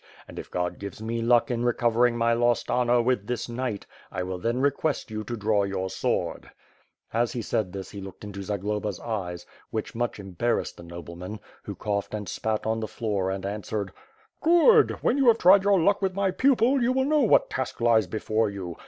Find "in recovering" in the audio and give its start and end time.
1.51-2.17